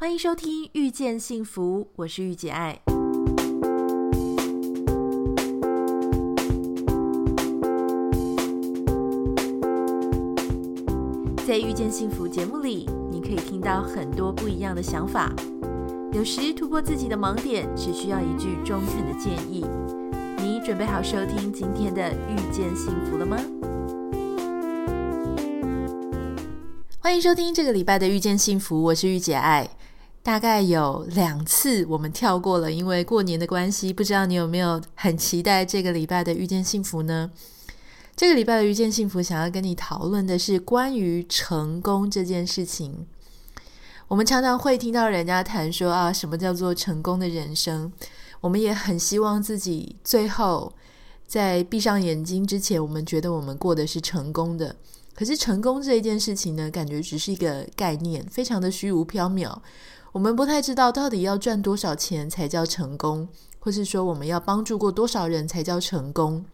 [0.00, 2.80] 欢迎收听《遇见幸福》，我是御姐爱。
[11.46, 15.30] 在《遇见幸福》节目里，你可以听到很多不一样的想法。
[16.14, 19.66] 有时突破自己的盲点，只需要一句中肯的建议。
[20.38, 23.36] 你准备好收听今天的《遇见幸福》了吗？
[26.98, 29.68] 欢迎收听这个礼拜的《遇见幸福》，我是御姐爱。
[30.22, 37.30] 大概有两次我们跳过了，因为过年的关系，不知道你有没有很期待这个礼拜的《遇见幸福》呢？
[38.14, 43.06] 这个礼拜的《遇见幸福》想要跟你讨论的是关于成功这件事情。
[44.08, 47.90] 我们常常会听到人家谈说啊，什么叫做成功的人生？
[48.42, 50.70] 我们也很希望自己最后
[51.26, 54.76] 在闭上眼睛之前，我们觉得我们过的是成功的。
[55.14, 59.56] 可是成功这一件事情呢，感觉只是一个概念，非常的虚无缥缈。
[60.12, 63.28] 我们不太知道到底要赚多少钱才叫成功，
[63.58, 66.44] 或是说我们要帮助过多少人才叫成功。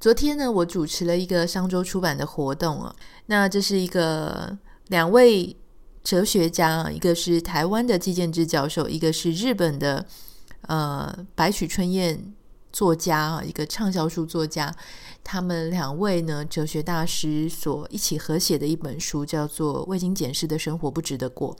[0.00, 2.94] 昨天呢，我主持了一个商周出版的活动啊，
[3.26, 4.58] 那这是一个
[4.88, 5.56] 两位。
[6.04, 10.04] 哲学家，一个是台湾的季建志教授，一个是日本的
[10.66, 12.34] 呃白曲春彦
[12.70, 14.70] 作家，一个畅销书作家。
[15.24, 21.56] 他们两位呢，哲学大师所一起合写的一本书，叫做《未经检视的生活不值得过》。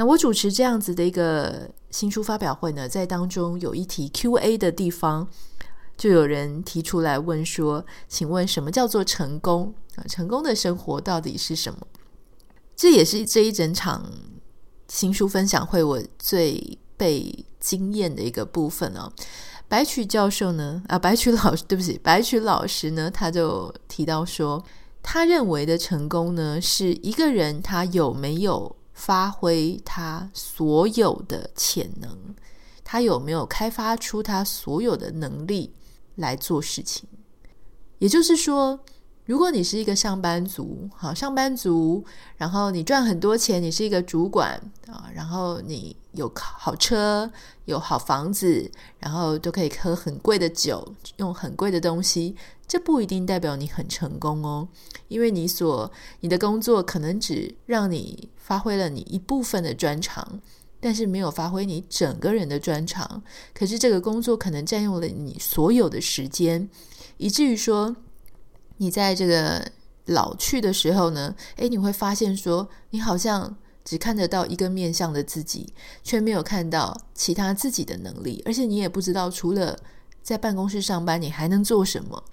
[0.00, 5.28] 那我主持这样子的一个新书发表会呢，在当中有一题 Q&A 的地方，
[5.94, 9.74] 就有人提出来问说：“请问什么叫做成功？
[9.96, 11.86] 啊，成功的生活到底是什么？”
[12.74, 14.10] 这也是这一整场
[14.88, 19.12] 新书分享会我最被惊艳的一个部分哦。
[19.68, 24.64] 白曲教授呢，啊，白曲老师，对不起，白曲老师呢，他就提到说，
[25.02, 32.36] 他认为的成功呢，是一个人他有没有发挥他所有的潜能，
[32.84, 35.72] 他有没有开发出他所有的能力
[36.16, 37.08] 来做事情，
[37.98, 38.78] 也就是说。
[39.30, 42.04] 如果你是一个上班族，好，上班族，
[42.36, 47.30] 然后你赚很多钱，你是一个主管啊，然后你有好车，
[47.66, 52.34] 有好房子，然后都可以喝很贵的酒，用很贵的东西，
[52.66, 54.66] 这不一定代表你很成功哦，
[55.06, 55.88] 因为你所
[56.18, 60.40] 你的工作可能只让你发挥了你一部分的专长，
[60.80, 63.22] 但是没有发挥你整个人的专长，
[63.54, 66.68] 可是这个工作可能占用了你所有的时间，
[67.18, 67.94] 以至于说。
[68.80, 69.70] 你在这个
[70.06, 73.54] 老去的时候呢，诶，你会发现说，你好像
[73.84, 79.78] 只看得到一个面向的自己，却没有看到其他自己的能力，而且你也不知道除了
[80.22, 82.24] 在办公室上班，你还能做什么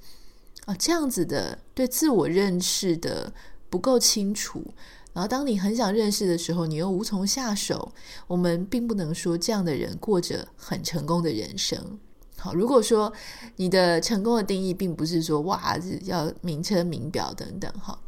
[0.65, 0.73] 啊？
[0.75, 3.33] 这样子的对自我认识的
[3.69, 4.73] 不够清楚，
[5.11, 7.91] 然后当你很想认识的时候，你又无从下手。
[8.27, 11.99] 我们并不能说这样的人过着很成功的人生。
[12.39, 13.11] 好，如果说
[13.55, 17.99] 你的成功的定义并不是说哇，要名车名表等等，哈。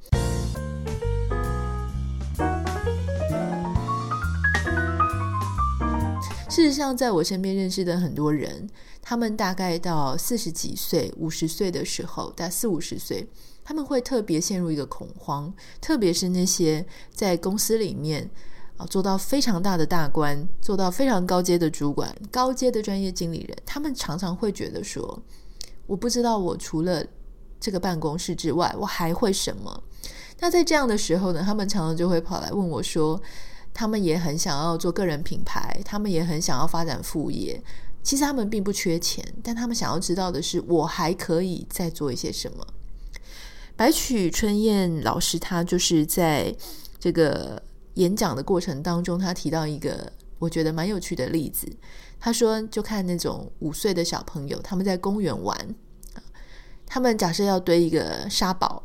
[6.47, 8.69] 事实上，在我身边认识的很多人，
[9.01, 13.27] 他们大概到四十几岁、五十岁的时候，大概四五十岁，
[13.63, 15.51] 他们会特别陷入一个恐慌，
[15.81, 18.29] 特别是那些在公司里面。
[18.85, 25.21] 做到非常大的大官，做到非常高阶的主管、高阶的专业经理人，他们常常会觉得说
[25.85, 27.05] ：“我不知道我除了
[27.59, 29.83] 这个办公室之外，我还会什么。”
[30.39, 33.21] 那在这样的时候呢，他们常常就会跑来问我说
[33.73, 37.61] ：“他们也很想要做个人品牌，他们也很想要发展副业。
[38.01, 42.65] 其实他们并不缺钱，但他们想要知道的是，我还可以再做一些什么。”
[43.75, 46.55] 白曲春燕老师他就是在
[46.97, 47.61] 这个。
[47.95, 51.67] 演讲的过程当中，他提到一个我觉得蛮有趣的例子。
[52.19, 55.57] 他说：“就看那种五岁的小朋友，他们在公园玩，
[56.85, 58.83] 他们假设要堆一个沙堡，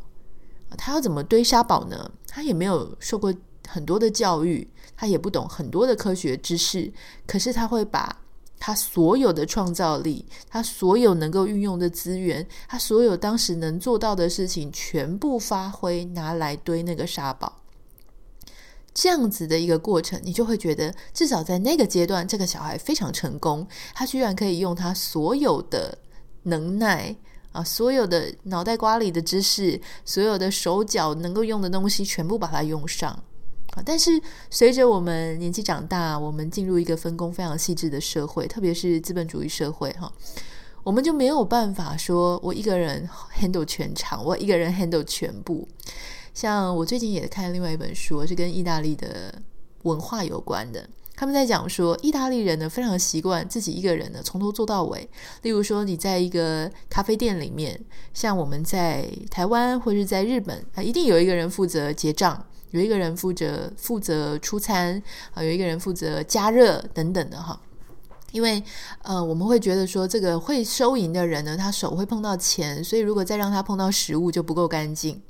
[0.79, 2.11] 他要怎么堆沙堡呢？
[2.29, 3.35] 他也没有受过
[3.67, 6.93] 很多的教育，他也不懂很多的科学知识，
[7.27, 8.23] 可是他会把
[8.61, 17.63] 他所有的创造力，他所有能够运用的资源，他所有当时能做到的事情，全部发挥，拿来堆那个沙堡。”
[18.95, 23.67] 这样子的一个过程，你就会觉得，至少在那个阶段，这个小孩非常成功。
[23.93, 25.99] 他居然可以用他所有的
[26.45, 27.15] 能耐
[27.51, 33.11] 啊，所有的脑袋瓜里的知识，所有的手脚能够用的东西，全部把它用上
[33.73, 33.83] 啊。
[33.85, 34.11] 但是
[34.49, 40.13] 随着我们年纪长大，我们进入一个分工非常细致的社会，特别是资本主义社会哈，
[40.85, 45.67] 我们就没有办法说我一个人 handle 全场，我一个人 handle 全部。
[46.35, 49.33] 像我最近也看另外一本书，是跟意大利的
[49.85, 50.87] 文化有关的。
[51.17, 55.09] 他们在讲说，意大利人呢非常习惯自己一个人呢从头做到尾。
[55.43, 57.81] 例如说，你在一个咖啡店里面，
[58.13, 65.01] 像我们在台湾或者是在日本啊，一定有一个人负责结账，有一个人负责负责出餐
[65.35, 67.61] 啊，有一个人负责加热等等的哈。
[68.33, 68.61] 因为
[69.03, 75.23] 呃，我们会觉得说，这个会收银的人呢，他手会碰到钱，所以如果再让他碰到食物就不够干净。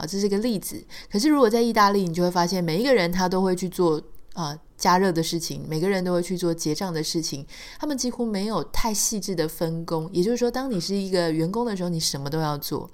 [0.00, 0.82] 好，这是一个例子。
[1.12, 4.00] 可是如果在意大利，你就会发现每一个人他都会去做
[4.32, 4.58] 啊。
[4.80, 7.46] 加热的事情，每个人都会去做结账的事情，
[7.78, 10.08] 他们几乎没有太细致的分工。
[10.10, 12.90] 也就是说，当你是一个员工的时候，你什么都要做。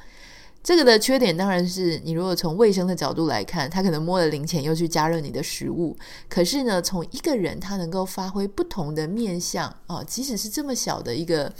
[0.64, 5.96] 这个的缺点当然是你如果从卫生的角度来看，他可能摸了零钱又去加热你的食物。
[6.28, 11.54] 可是呢，从一个人他能够发挥不同的面向啊，即使是这么小的一个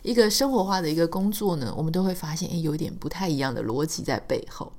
[0.00, 4.72] 一个生活化的一个工作呢，我们都会发现，诶，有点不太一样的逻辑在背后。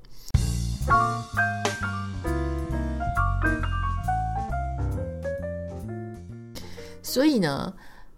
[7.17, 7.73] 所以呢，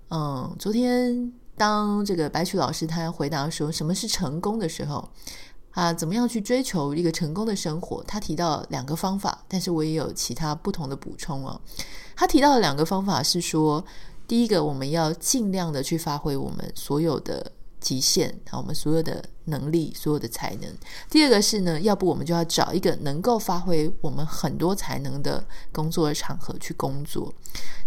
[0.09, 5.09] 嗯，昨天当这个白曲老师他回答说什么是成功的时候，
[5.71, 8.03] 啊，怎么样去追求一个成功的生活？
[8.03, 11.61] 他提到两个方法，但是我也有其他不同的补充哦。
[12.13, 13.81] 他提到的两个方法是说，
[14.27, 17.53] 第一个，我们要尽量的去发挥我们所有的。
[17.81, 20.69] 极限啊，我们所有的能力，所有的才能。
[21.09, 27.33] 第二个是呢，要不我们就要找一个能够发挥我们很多才能的工作的场合去工作。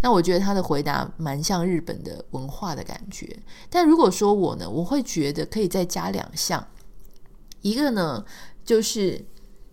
[0.02, 3.36] 那我觉得他的回答蛮像日本的文化的感觉。
[3.70, 6.66] 但如果说我呢，我会觉得可以再加两项。
[7.60, 8.24] 一个呢，
[8.64, 9.24] 就是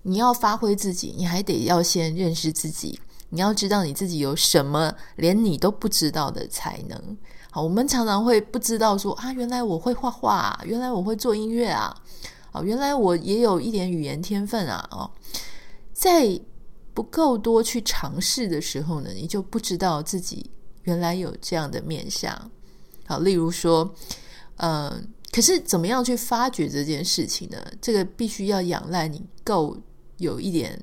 [0.04, 3.00] 你要发挥自己，你还得要先认识自己，
[3.30, 7.18] 你要知道你自己有什么连你都不知道的才能。
[7.51, 11.96] 好，我们常常会不知道说啊，原来我会画画，原来我会做音乐啊，
[12.51, 15.10] 啊，原来我也有一点语言天分啊，哦，
[15.92, 16.40] 在
[16.94, 20.51] 不够多去尝试的时候呢，你就不知道自己
[20.84, 22.51] 原来有这样的面相。
[23.07, 23.95] 好，例如说，
[24.57, 27.57] 呃，可是怎么样去发掘这件事情呢？
[27.81, 29.75] 这个必须要仰赖你够
[30.18, 30.80] 有一点。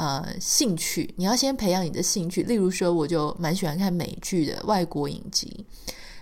[0.00, 2.42] 呃，兴趣，你要先培养你的兴趣。
[2.44, 5.66] 例如说，我就蛮喜欢看美剧的外国影集。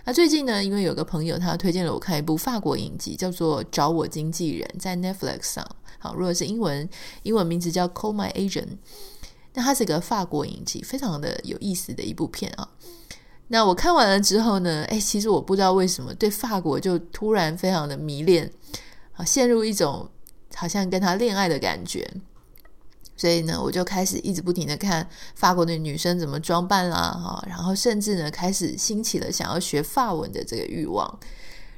[0.03, 5.65] 那最近呢，因为有个朋友他推荐了我看一部法国影集，叫做《找我经纪人》，在 Netflix 上。
[5.97, 6.89] 好，如果是英文，
[7.23, 8.63] 英文名字叫《Call My Agent》。
[9.53, 12.67] 那它是一个法国影集，非常的有意思的一部片啊。
[13.47, 18.51] 那我看完了之后呢，诶，其实我不知道为什么对法国就突然非常的迷恋，
[19.13, 20.09] 啊，陷入一种
[20.53, 22.05] 好像跟他恋爱的感觉。
[23.19, 25.05] 所以呢，我就开始一直不停的看
[25.35, 31.19] 法国的女生怎么装扮啦，哈，然后甚至呢，开始兴起了想要学法文的这个欲望。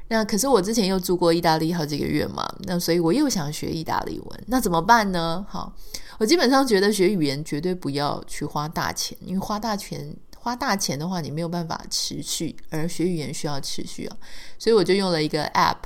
[0.09, 5.43] 那可是我之前又住过意大利好几个月嘛，那所以我又想学意大利文，那怎么办呢？
[5.49, 5.73] 好，
[6.19, 14.17] 我基本上觉得学语言绝对不要去花大钱，因为花大钱花大钱的话，你没有办法持续，而学语言需要持续啊，
[14.59, 15.77] 所以我就用了一个 app。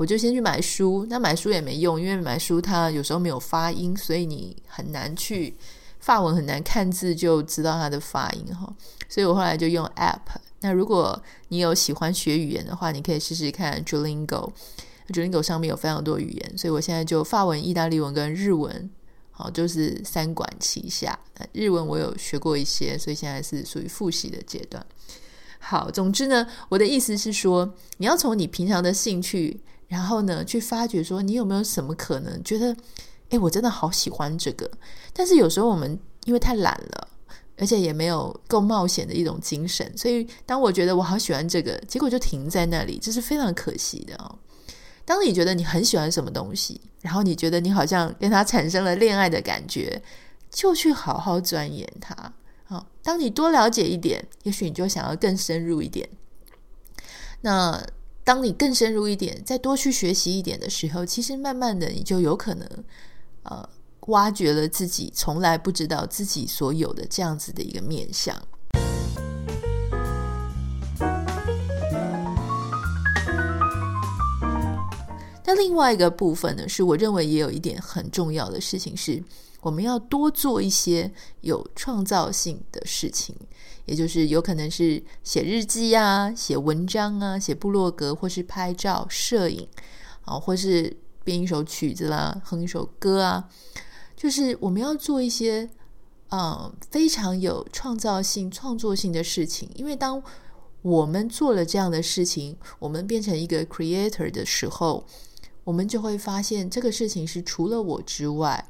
[0.00, 5.54] 我就先去买书，那买书也没用，因为买书它有时候没有发音，所以你很难去
[5.98, 8.74] 法文很难看字就知道它的发音哈。
[9.10, 10.40] 所以我后来就用 App。
[10.62, 14.50] 那如果你有喜欢学语言的话，你可以试试看 Duolingo。
[15.08, 18.88] Duolingo 上面有非常多语言，所以我现在就法文、意大利文跟日文，
[19.32, 21.18] 好，就是三管齐下。
[21.52, 24.82] 日文我有学过一些，所以现在是属于复习的阶段。
[25.58, 29.60] 好，总之呢，我的意思是说，你要从你平常的兴趣。
[29.90, 32.76] 然后呢，去发掘说你有没有什么可能觉得，
[33.30, 34.70] 诶，我真的好喜欢这个。
[35.12, 37.08] 但是有时候我们因为太懒了，
[37.58, 44.38] 而且也没有够冒险的一种精神，所以当我觉得我好喜欢这个，结果就停在那里，这是非常可惜的哦。
[45.04, 50.00] 当你觉得你很喜欢什么东西，然后你觉得你好像跟他产生了恋爱的感觉，
[50.50, 52.32] 就去好好钻研它。
[52.62, 56.08] 好，当你多了解一点，也许你就想要更深入一点。
[57.40, 57.84] 那。
[58.22, 62.68] 当你更深入一点，再多去学习一点的时候，其实慢慢的你就有可能，
[63.42, 63.68] 呃，
[64.08, 68.40] 挖掘了自己从来不知道自己所有的这样子的一个面相。
[75.50, 79.20] 那另外一个部分呢，是我认为也有一点很重要的事情是。
[79.62, 83.36] 我们要多做一些有创造性的事情，
[83.84, 89.68] 也就是有可能是写日记啊、写文章啊、写部落格，或是拍照、摄影
[90.22, 93.50] 啊，或是编一首曲子啦、哼一首歌啊，
[94.16, 95.68] 就是我们要做一些
[96.30, 99.68] 嗯非常有创造性、创作性的事情。
[99.74, 100.22] 因为当
[100.80, 105.04] 我们做了这样的事情，我们变成一个 creator 的时候，
[105.70, 108.66] 我们就会发现这个事情是除了我之外。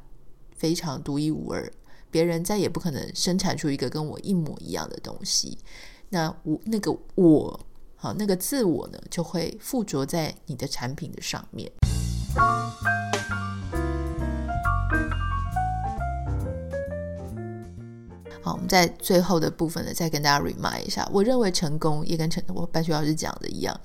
[0.54, 1.73] 非常独一无二，
[2.11, 5.57] 别人再也不可能生产出一个跟我一模一样的东西。
[6.11, 7.59] 那我那个我，
[7.97, 11.73] 好，那个自我呢，就会附着在你的产品的上面。
[18.42, 21.09] 好，我们在最后的部分呢，再跟大家 remind 一下。
[21.11, 23.80] 我认为成功也跟成我白雪老师讲的一样，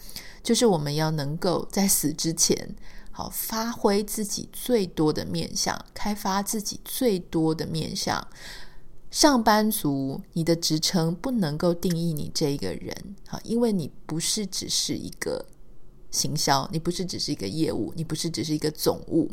[0.46, 2.76] 就是我们要能够在死之前，
[3.10, 8.28] 好发挥自己最多的面向，开发自己最多的面向。
[9.10, 15.48] 上班族，你的职称不能够定义你这一个人，好，因为你不是只是一个
[16.12, 19.32] 行销，你不是只是一个业务，你不是只是一个总务。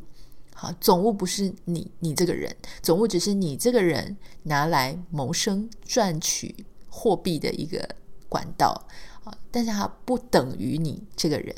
[0.54, 7.87] 好，总务不是你，你这个人，总务只是你这个人拿来谋生、赚取货币的一个
[8.31, 8.87] 管道
[9.25, 11.55] 啊，但是它不等于你这个人。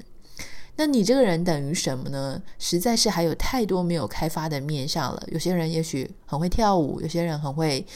[0.76, 2.42] 那你这个人等于什么呢？
[2.58, 5.22] 实在是还有太多没有开发的面向了。
[5.28, 7.86] 有些人也许很会跳舞，有些人很会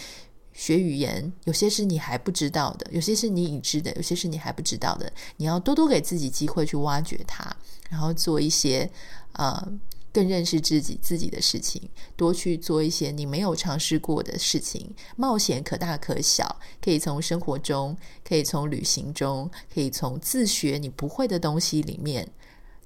[0.52, 5.12] 学语言，有些是你还不知道的，有些是你已知的，有些是你还不知道的。
[5.38, 7.50] 你要多多给自己机会去挖掘它，
[7.90, 8.90] 然后做一些。
[9.32, 9.68] 呃
[10.12, 17.96] 更认识自己自己的事情，多去做一些你没有尝试过的事情，冒险可大可小，可以从生活中，
[18.26, 22.28] 可以从旅行中，可以从自学你不会的东西里面。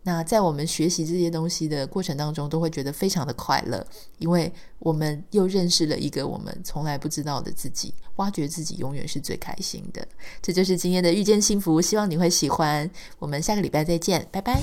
[0.04, 3.86] 那在我们学习这些东西的过程当中，都会觉得非常的快乐，
[4.18, 7.94] 因为我们又认识了一个我们从来不知道的自己。
[8.16, 10.06] 挖掘自己永远是最开心的。
[10.42, 12.90] 这就是今天的遇见幸福，希望你会喜欢。
[13.20, 14.60] 我们下个礼拜再见，拜拜。